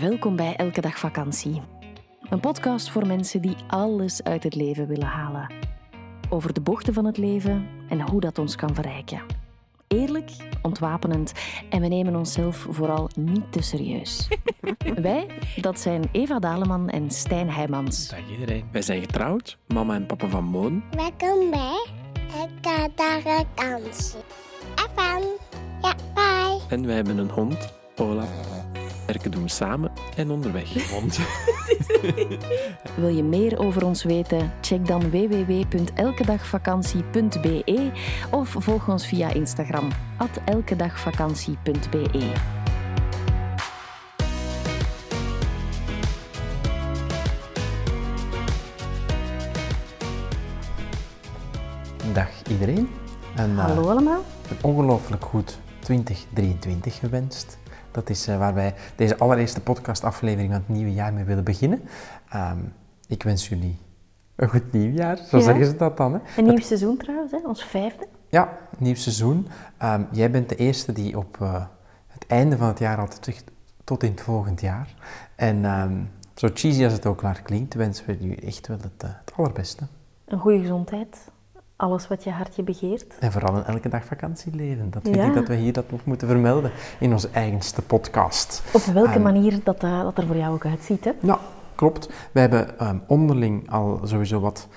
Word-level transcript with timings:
Welkom 0.00 0.36
bij 0.36 0.56
Elke 0.56 0.80
Dag 0.80 0.98
Vakantie. 0.98 1.62
Een 2.22 2.40
podcast 2.40 2.90
voor 2.90 3.06
mensen 3.06 3.42
die 3.42 3.56
alles 3.68 4.22
uit 4.22 4.42
het 4.42 4.54
leven 4.54 4.86
willen 4.86 5.06
halen. 5.06 5.52
Over 6.28 6.52
de 6.52 6.60
bochten 6.60 6.94
van 6.94 7.04
het 7.04 7.16
leven 7.16 7.68
en 7.88 8.00
hoe 8.00 8.20
dat 8.20 8.38
ons 8.38 8.56
kan 8.56 8.74
verrijken. 8.74 9.22
Eerlijk, 9.88 10.30
ontwapenend 10.62 11.32
en 11.70 11.80
we 11.80 11.86
nemen 11.86 12.16
onszelf 12.16 12.66
vooral 12.70 13.10
niet 13.14 13.52
te 13.52 13.62
serieus. 13.62 14.28
Wij, 15.02 15.26
dat 15.56 15.80
zijn 15.80 16.08
Eva 16.12 16.38
Daleman 16.38 16.88
en 16.88 17.10
Stijn 17.10 17.50
Heijmans. 17.50 18.08
Dag 18.08 18.30
iedereen. 18.30 18.64
Wij 18.72 18.82
zijn 18.82 19.00
getrouwd, 19.00 19.58
mama 19.66 19.94
en 19.94 20.06
papa 20.06 20.28
van 20.28 20.44
Moon. 20.44 20.82
Welkom 20.90 21.50
bij 21.50 21.86
Elke 22.34 22.90
Dag 22.94 23.20
Vakantie. 23.22 24.20
FM. 24.74 25.24
Ja, 25.82 25.94
bye. 26.14 26.60
En 26.68 26.86
wij 26.86 26.94
hebben 26.94 27.18
een 27.18 27.30
hond, 27.30 27.72
Ola. 27.96 28.26
Werken 29.10 29.30
doen 29.30 29.42
we 29.42 29.48
samen 29.48 29.92
en 30.16 30.30
onderweg. 30.30 30.72
Wil 32.96 33.08
je 33.08 33.22
meer 33.22 33.58
over 33.58 33.84
ons 33.84 34.02
weten? 34.02 34.52
Check 34.60 34.86
dan 34.86 35.10
www.elkedagvakantie.be 35.10 37.90
of 38.30 38.54
volg 38.58 38.88
ons 38.88 39.06
via 39.06 39.32
Instagram 39.32 39.88
elkedagvakantie.be. 40.44 42.32
Dag 52.12 52.28
iedereen. 52.50 52.88
En, 53.36 53.50
eh, 53.50 53.64
Hallo 53.64 53.88
allemaal. 53.88 54.24
Een 54.50 54.56
ongelooflijk 54.60 55.24
goed 55.24 55.58
2023 55.78 56.98
gewenst. 56.98 57.58
Dat 57.90 58.10
is 58.10 58.26
eh, 58.26 58.38
waar 58.38 58.54
wij 58.54 58.74
deze 58.96 59.18
allereerste 59.18 59.60
podcastaflevering 59.60 60.50
van 60.52 60.60
het 60.60 60.68
nieuwe 60.68 60.92
jaar 60.92 61.12
mee 61.12 61.24
willen 61.24 61.44
beginnen. 61.44 61.82
Ehm, 62.28 62.58
ik 63.06 63.22
wens 63.22 63.48
jullie 63.48 63.78
een 64.36 64.48
goed 64.48 64.72
nieuwjaar, 64.72 65.16
zo 65.16 65.36
Ja. 65.38 65.42
zeggen 65.44 65.66
ze 65.66 65.76
dat 65.76 65.96
dan. 65.96 66.12
Hè? 66.12 66.18
Een 66.36 66.44
nieuw 66.44 66.58
seizoen 66.60 66.96
trouwens, 66.96 67.32
hè? 67.32 67.38
ons 67.44 67.64
vijfde. 67.64 68.06
Ja, 68.28 68.58
nieuw 68.78 68.94
seizoen. 68.94 69.46
Ehm, 69.76 70.02
jij 70.12 70.30
bent 70.30 70.48
de 70.48 70.56
eerste 70.56 70.92
die 70.92 71.18
op 71.18 71.36
eh, 71.40 71.64
het 72.06 72.26
einde 72.26 72.56
van 72.56 72.68
het 72.68 72.78
jaar 72.78 72.98
altijd 72.98 73.24
zegt 73.24 73.44
tot 73.84 74.02
in 74.02 74.10
het 74.10 74.20
volgend 74.20 74.60
jaar. 74.60 74.94
En 75.36 75.64
ehm, 75.64 76.00
zo 76.34 76.48
cheesy 76.54 76.84
als 76.84 76.92
het 76.92 77.06
ook 77.06 77.22
maar 77.22 77.42
klinkt, 77.42 77.74
wensen 77.74 78.06
we 78.06 78.16
jullie 78.18 78.40
echt 78.40 78.66
wel 78.66 78.76
het, 78.76 79.02
eh, 79.02 79.10
het 79.24 79.32
allerbeste. 79.36 79.84
Een 80.24 80.38
goede 80.38 80.60
gezondheid. 80.60 81.16
Alles 81.80 82.08
wat 82.08 82.24
je 82.24 82.30
hartje 82.30 82.62
begeert. 82.62 83.14
En 83.20 83.32
vooral 83.32 83.56
een 83.56 83.64
elke 83.64 83.88
dag 83.88 84.04
vakantieleven. 84.04 84.90
Dat 84.90 85.02
vind 85.02 85.14
Ja. 85.16 85.24
ik 85.26 85.34
dat 85.34 85.48
we 85.48 85.54
hier 85.54 85.72
dat 85.72 85.90
nog 85.90 86.04
moeten 86.04 86.28
vermelden 86.28 86.70
in 86.98 87.12
onze 87.12 87.28
eigenste 87.32 87.82
podcast. 87.82 88.62
Op 88.72 88.82
welke 88.82 89.10
Ehm, 89.10 89.22
manier 89.22 89.58
dat, 89.64 89.82
eh, 89.82 90.00
dat 90.02 90.18
er 90.18 90.26
voor 90.26 90.36
jou 90.36 90.54
ook 90.54 90.66
uitziet. 90.66 91.04
Hè? 91.04 91.10
Ja, 91.20 91.38
klopt. 91.74 92.10
We 92.32 92.40
hebben 92.40 92.78
ehm, 92.78 92.96
onderling 93.06 93.70
al 93.70 94.00
sowieso 94.04 94.40
wat 94.40 94.68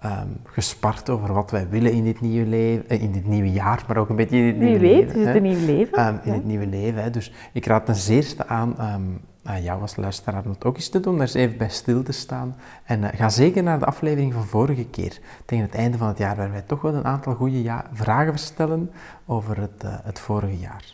ehm, 0.00 0.26
gespart 0.44 1.10
over 1.10 1.32
wat 1.32 1.50
wij 1.50 1.68
willen 1.68 1.92
in 1.92 2.04
dit 2.04 2.20
nieuwe 2.20 2.46
leven, 2.48 2.88
eh, 2.88 3.02
in 3.02 3.12
dit 3.12 3.26
nieuwe 3.26 3.50
jaar, 3.52 3.84
maar 3.88 3.96
ook 3.96 4.08
een 4.08 4.16
beetje 4.16 4.36
in 4.36 4.44
dit 4.44 4.54
Wie 4.58 4.64
nieuwe 4.64 4.78
weet, 4.80 4.96
leven. 5.04 5.20
is 5.20 5.24
het 5.26 5.34
hè. 5.34 5.36
een 5.36 5.42
nieuw 5.42 5.66
leven? 5.66 6.20
In 6.24 6.30
Ja. 6.30 6.32
het 6.32 6.44
nieuwe 6.44 6.66
leven. 6.66 7.02
Hè. 7.02 7.10
Dus 7.10 7.32
ik 7.52 7.66
raad 7.66 7.84
ten 7.86 7.94
zeerste 7.94 8.46
aan 8.46 8.74
aan 9.44 9.62
jou 9.62 9.80
als 9.80 9.96
luisteraar 9.96 10.44
om 10.44 10.50
het 10.50 10.64
ook 10.64 10.76
eens 10.76 10.88
te 10.88 11.00
doen, 11.00 11.12
daar 11.12 11.22
eens 11.22 11.34
even 11.34 11.56
bij 11.56 11.68
stil 11.68 12.02
te 12.02 12.12
staan. 12.12 12.56
En 12.84 13.04
eh, 13.04 13.18
ga 13.18 13.28
zeker 13.28 13.62
naar 13.62 13.78
de 13.78 13.84
aflevering 13.84 14.32
van 14.32 14.44
vorige 14.44 14.84
keer, 14.84 15.18
tegen 15.44 15.64
het 15.64 15.74
einde 15.74 15.98
van 15.98 16.08
het 16.08 16.18
jaar, 16.18 16.36
waar 16.36 16.50
wij 16.50 16.62
toch 16.62 16.80
wel 16.80 16.94
een 16.94 17.04
aantal 17.04 17.34
goede 17.34 17.62
ja 17.62 17.84
vragen 17.92 18.38
stellen 18.38 18.90
over 19.26 19.60
het, 19.60 19.84
eh, 19.84 19.94
het 20.02 20.18
vorige 20.18 20.58
jaar. 20.58 20.84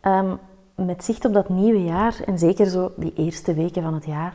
Ehm, 0.00 0.34
met 0.74 1.04
zicht 1.04 1.24
op 1.24 1.32
dat 1.32 1.48
nieuwe 1.48 1.84
jaar, 1.84 2.16
en 2.26 2.38
zeker 2.38 2.66
zo 2.66 2.92
die 2.96 3.12
eerste 3.16 3.54
weken 3.54 3.82
van 3.82 3.94
het 3.94 4.06
jaar, 4.06 4.34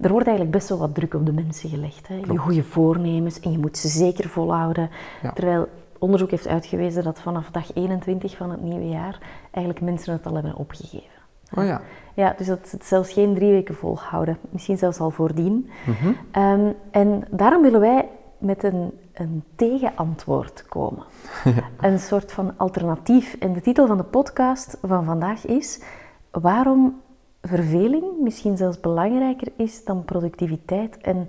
er 0.00 0.10
wordt 0.10 0.26
eigenlijk 0.26 0.56
best 0.56 0.68
wel 0.68 0.78
wat 0.78 0.94
druk 0.94 1.14
op 1.14 1.26
de 1.26 1.32
mensen 1.32 1.70
gelegd. 1.70 2.08
Hè? 2.08 2.14
Je 2.14 2.38
goede 2.38 2.62
voornemens 2.62 3.40
en 3.40 3.52
je 3.52 3.58
moet 3.58 3.78
ze 3.78 3.88
zeker 3.88 4.28
volhouden. 4.28 4.90
Ja. 5.22 5.32
Terwijl 5.32 5.68
onderzoek 5.98 6.30
heeft 6.30 6.46
uitgewezen 6.46 7.04
dat 7.04 7.20
vanaf 7.20 7.50
dag 7.50 7.74
21 7.74 8.36
van 8.36 8.50
het 8.50 8.62
nieuwe 8.62 8.88
jaar 8.88 9.18
eigenlijk 9.50 9.84
mensen 9.84 10.12
het 10.12 10.26
al 10.26 10.34
hebben 10.34 10.56
opgegeven. 10.56 11.11
Oh 11.54 11.64
ja. 11.64 11.80
Ja, 12.14 12.34
dus 12.36 12.46
dat 12.46 12.70
het 12.70 12.84
zelfs 12.84 13.12
geen 13.12 13.34
drie 13.34 13.50
weken 13.50 13.74
volhouden. 13.74 14.38
Misschien 14.50 14.78
zelfs 14.78 15.00
al 15.00 15.10
voordien. 15.10 15.70
Mhm. 15.86 16.12
Ehm, 16.30 16.72
en 16.90 17.24
daarom 17.30 17.62
willen 17.62 17.80
wij 17.80 18.08
met 18.38 18.62
een, 18.62 18.92
een 19.12 19.44
tegenantwoord 19.54 20.64
komen. 20.68 21.04
Een 21.80 21.98
soort 21.98 22.32
van 22.32 22.52
alternatief. 22.56 23.36
En 23.38 23.52
de 23.52 23.60
titel 23.60 23.86
van 23.86 23.96
de 23.96 24.02
podcast 24.04 24.78
van 24.82 25.04
vandaag 25.04 25.46
is... 25.46 25.82
Waarom 26.30 27.00
verveling 27.42 28.04
misschien 28.20 28.56
zelfs 28.56 28.80
belangrijker 28.80 29.48
is 29.56 29.84
dan 29.84 30.04
productiviteit. 30.04 30.98
En 30.98 31.26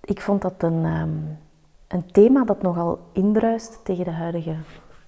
ik 0.00 0.20
vond 0.20 0.42
dat 0.42 0.62
een, 0.62 0.84
ehm, 0.84 1.10
een 1.88 2.12
thema 2.12 2.44
dat 2.44 2.62
nogal 2.62 2.98
indruist 3.12 3.80
tegen 3.84 4.04
de 4.04 4.10
huidige 4.10 4.54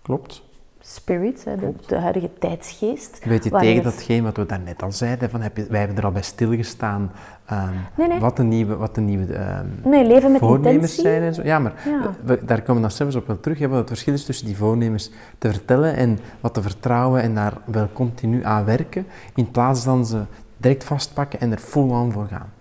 Klopt. 0.03 0.43
Spirit, 0.89 1.45
hè, 1.45 1.57
de, 1.57 1.73
de 1.87 1.97
huidige 1.99 2.31
tijdsgeest. 2.39 3.21
Beetje 3.29 3.51
waarin 3.51 3.69
tegen 3.75 3.85
het- 3.85 3.95
datgene 3.95 4.23
wat 4.23 4.37
we 4.37 4.47
daarnet 4.47 4.83
al 4.83 4.93
zeiden, 4.93 5.31
van 5.31 5.41
heb 5.41 5.57
je, 5.57 5.67
wij 5.71 5.79
hebben 5.79 5.97
er 5.99 6.05
al 6.05 6.11
bij 6.13 6.23
stilgestaan 6.23 7.13
ehm, 7.47 7.69
Nee, 7.97 8.09
nee. 8.09 8.19
wat 8.19 8.37
de 8.37 8.43
nieuwe, 8.43 8.77
wat 8.77 8.95
de 8.95 9.01
nieuwe 9.01 9.35
ehm, 9.35 9.67
Nee, 9.85 10.07
leven 10.07 10.33
met 10.33 10.41
voornemens 10.41 10.75
intentie. 10.75 11.03
zijn 11.03 11.23
en 11.23 11.35
zo. 11.35 11.43
Ja, 11.43 11.59
maar 11.59 11.73
Ja. 11.85 12.11
we- 12.25 12.45
daar 12.45 12.59
komen 12.63 12.75
we 12.75 12.81
dan 12.89 12.91
zelfs 12.97 13.15
op 13.15 13.27
wel 13.27 13.41
terug, 13.41 13.59
hè, 13.59 13.69
wat 13.69 13.79
het 13.79 13.89
verschil 13.89 14.13
is 14.15 14.25
tussen 14.25 14.47
die 14.47 14.57
voornemens 14.57 15.11
te 15.39 15.51
vertellen 15.51 15.97
en 15.97 16.19
wat 16.41 16.55
te 16.55 16.63
vertrouwen 16.63 17.23
en 17.23 17.35
daar 17.35 17.53
wel 17.65 17.89
continu 17.93 18.45
aan 18.45 18.65
werken, 18.65 19.07
in 19.35 19.51
plaats 19.51 19.85
dan 19.85 20.07
ze 20.07 20.21
direct 20.57 20.85
vastpakken 20.85 21.41
en 21.41 21.53
er 21.53 21.59
full 21.59 21.91
on 21.91 22.13
voor 22.13 22.27
gaan. 22.27 22.53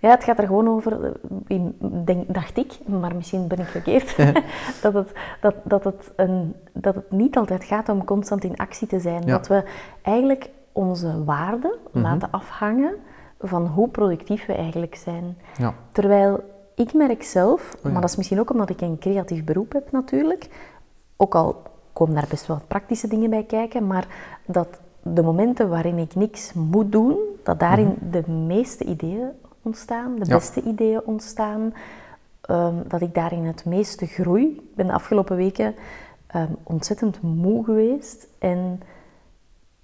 Ja, 0.00 0.10
het 0.10 0.24
gaat 0.24 0.38
er 0.38 0.46
gewoon 0.46 0.68
over, 0.68 1.14
eh, 1.48 1.60
denk, 2.04 2.34
dacht 2.34 2.56
ik, 2.56 2.78
maar 2.86 3.14
misschien 3.14 3.46
ben 3.46 3.58
ik 3.58 3.66
verkeerd, 3.66 4.16
dat, 4.82 4.94
het, 4.94 5.12
dat, 5.40 5.54
dat, 5.64 5.84
het 5.84 6.12
een, 6.16 6.54
dat 6.72 6.94
het 6.94 7.10
niet 7.10 7.36
altijd 7.36 7.64
gaat 7.64 7.88
om 7.88 8.04
constant 8.04 8.44
in 8.44 8.56
actie 8.56 8.86
te 8.86 9.00
zijn. 9.00 9.22
Ja. 9.26 9.32
Dat 9.32 9.46
we 9.48 9.64
eigenlijk 10.02 10.50
onze 10.72 11.24
waarden 11.24 11.74
Mhm. 11.92 12.04
laten 12.04 12.30
afhangen 12.30 12.94
van 13.40 13.66
hoe 13.66 13.88
productief 13.88 14.46
we 14.46 14.52
eigenlijk 14.54 14.94
zijn. 14.94 15.38
Ja, 15.58 15.74
Terwijl 15.92 16.40
ik 16.74 16.94
merk 16.94 17.22
zelf, 17.22 17.74
Oh 17.76 17.82
ja. 17.82 17.90
maar 17.90 18.00
dat 18.00 18.10
is 18.10 18.16
misschien 18.16 18.40
ook 18.40 18.50
omdat 18.50 18.70
ik 18.70 18.80
een 18.80 18.98
creatief 18.98 19.44
beroep 19.44 19.72
heb 19.72 19.92
natuurlijk, 19.92 20.48
ook 21.16 21.34
al 21.34 21.62
komen 21.92 22.14
daar 22.14 22.26
best 22.28 22.46
wel 22.46 22.60
praktische 22.68 23.08
dingen 23.08 23.30
bij 23.30 23.44
kijken, 23.44 23.86
maar 23.86 24.06
dat 24.46 24.68
de 25.02 25.22
momenten 25.22 25.68
waarin 25.68 25.98
ik 25.98 26.14
niks 26.14 26.52
moet 26.52 26.92
doen, 26.92 27.16
dat 27.42 27.60
daarin 27.60 27.94
de 28.10 28.30
meeste 28.30 28.84
ideeën 28.84 29.28
ontstaan, 29.66 30.16
de. 30.16 30.24
Ja. 30.24 30.34
beste 30.34 30.62
ideeën 30.62 31.00
ontstaan, 31.04 31.74
ehm, 32.40 32.74
dat 32.88 33.00
ik 33.00 33.14
daarin 33.14 33.44
het 33.44 33.64
meeste 33.64 34.06
groei. 34.06 34.46
Ik 34.46 34.74
ben 34.74 34.86
de 34.86 34.92
afgelopen 34.92 35.36
weken 35.36 35.74
ehm, 36.26 36.52
ontzettend 36.62 37.22
moe 37.22 37.64
geweest 37.64 38.28
en 38.38 38.80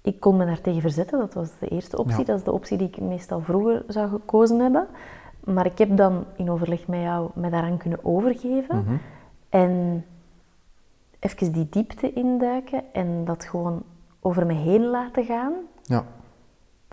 ik 0.01 0.19
kon 0.19 0.37
me 0.37 0.45
daartegen 0.45 0.81
verzetten. 0.81 1.19
Dat 1.19 1.33
was 1.33 1.49
de 1.59 1.67
eerste 1.67 1.97
optie. 1.97 2.19
Ja. 2.19 2.23
Dat 2.23 2.37
is 2.37 2.43
de 2.43 2.51
optie 2.51 2.77
die 2.77 2.87
ik 2.87 3.01
meestal 3.01 3.41
vroeger 3.41 3.83
zou 3.87 4.09
gekozen 4.09 4.59
hebben. 4.59 4.87
Maar 5.43 5.65
ik 5.65 5.77
heb 5.77 5.97
dan 5.97 6.25
in 6.35 6.49
overleg 6.49 6.87
met 6.87 7.01
jou 7.01 7.29
me 7.33 7.49
daaraan 7.49 7.77
kunnen 7.77 7.99
overgeven. 8.05 8.77
Mhm. 8.77 8.95
En 9.49 10.05
even 11.19 11.51
die 11.51 11.67
diepte 11.69 12.13
induiken 12.13 12.83
en 12.93 13.25
dat 13.25 13.43
gewoon 13.45 13.83
over 14.19 14.45
me 14.45 14.53
heen 14.53 14.85
laten 14.85 15.25
gaan. 15.25 15.53
ja. 15.83 16.05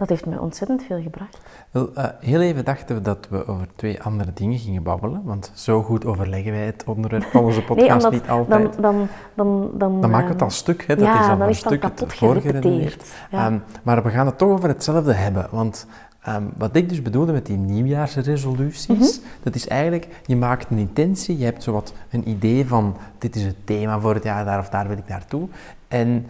Dat 0.00 0.08
heeft 0.08 0.26
me 0.26 0.40
ontzettend 0.40 0.82
veel 0.82 1.02
gebracht. 1.02 1.38
Wel, 1.70 1.90
eh, 1.94 2.04
heel 2.20 2.40
even 2.40 2.64
dachten 2.64 2.96
we 2.96 3.02
dat 3.02 3.26
we 3.30 3.46
over 3.46 3.66
twee 3.76 4.02
andere 4.02 4.30
dingen 4.34 4.58
gingen 4.58 4.82
babbelen, 4.82 5.22
want 5.24 5.50
zo 5.54 5.82
goed 5.82 6.04
overleggen 6.04 6.52
wij 6.52 6.64
het 6.66 6.84
onderwerp 6.86 7.22
van 7.24 7.44
onze 7.44 7.62
podcast 7.70 8.10
niet 8.10 8.28
altijd. 8.28 8.62
Dan, 8.72 8.82
dan, 8.82 9.08
dan, 9.34 9.70
dan, 9.74 10.00
Dan 10.00 10.10
maken 10.10 10.26
we 10.26 10.32
het 10.32 10.42
al 10.42 10.50
stuk, 10.50 10.84
hè? 10.86 10.96
dat 10.96 11.04
ja, 11.04 11.20
is 11.20 11.40
al 11.40 11.48
een 11.48 11.54
stuk 11.54 11.82
het 11.82 11.94
kapot 11.94 12.14
vorige 12.14 12.40
gerepeteerd. 12.40 12.72
redeneerd. 12.74 13.04
Ja. 13.30 13.46
Ehm, 13.46 13.58
maar 13.82 14.02
we 14.02 14.10
gaan 14.10 14.26
het 14.26 14.38
toch 14.38 14.48
over 14.50 14.68
hetzelfde 14.68 15.12
hebben, 15.12 15.46
want 15.50 15.86
ehm, 16.22 16.42
wat 16.56 16.76
ik 16.76 16.88
dus 16.88 17.02
bedoelde 17.02 17.32
met 17.32 17.46
die 17.46 17.56
nieuwjaarsresoluties, 17.56 18.86
Mhm. 18.86 19.04
dat 19.42 19.54
is 19.54 19.68
eigenlijk, 19.68 20.08
je 20.26 20.36
maakt 20.36 20.70
een 20.70 20.78
intentie, 20.78 21.38
je 21.38 21.44
hebt 21.44 21.62
zowat 21.62 21.92
een 22.10 22.28
idee 22.28 22.66
van, 22.66 22.96
dit 23.18 23.36
is 23.36 23.42
het 23.44 23.56
thema 23.66 24.00
voor 24.00 24.14
het 24.14 24.24
jaar, 24.24 24.44
daar 24.44 24.58
of 24.58 24.68
daar 24.68 24.88
wil 24.88 24.96
ik 24.98 25.08
naartoe. 25.08 25.48
En 25.88 26.26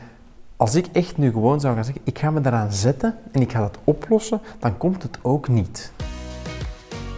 als 0.61 0.75
ik 0.75 0.87
echt 0.93 1.17
nu 1.17 1.33
gewoon 1.33 1.61
zou 1.61 1.75
gaan 1.75 1.85
zeggen, 1.85 2.03
ik 2.05 2.19
ga 2.19 2.31
me 2.31 2.41
daaraan 2.41 2.73
zetten 2.73 3.19
en 3.33 3.41
ik 3.41 3.53
ga 3.53 3.61
dat 3.61 3.79
oplossen, 3.85 4.41
dan 4.59 4.77
komt 4.77 5.03
het 5.03 5.19
ook 5.23 5.49
niet. 5.49 5.93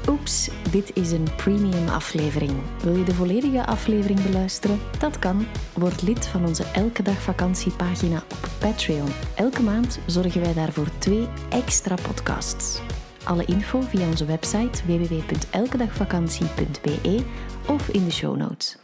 Oeps, 0.09 0.50
dit 0.71 0.97
is 0.97 1.12
een 1.12 1.29
premium 1.37 1.89
aflevering. 1.89 2.53
Wil 2.83 2.97
je 2.97 3.05
de 3.05 3.15
volledige 3.15 3.67
aflevering 3.67 4.23
beluisteren? 4.23 4.79
Dat 4.99 5.19
kan. 5.19 5.47
Word 5.75 6.03
lid 6.03 6.27
van 6.27 6.47
onze 6.47 6.65
Elke 6.65 7.03
Dag 7.03 7.23
Vakantiepagina 7.23 8.17
op 8.17 8.49
Patreon. 8.61 9.09
Elke 9.35 9.62
maand 9.62 9.99
zorgen 10.06 10.41
wij 10.41 10.55
daarvoor 10.55 10.88
twee 10.99 11.29
extra 11.49 11.95
podcasts. 11.95 12.81
Alle 13.25 13.45
info 13.45 13.81
via 13.81 14.06
onze 14.06 14.25
website 14.25 14.87
www.elkedagvakantie.be 14.87 17.25
of 17.69 17.88
in 17.88 18.05
de 18.05 18.12
show 18.12 18.37
notes. 18.37 18.83